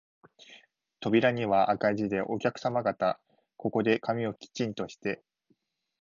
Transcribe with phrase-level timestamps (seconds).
[0.99, 3.19] 扉には赤い字で、お客さま方、
[3.55, 5.21] ここで髪をきちんとして、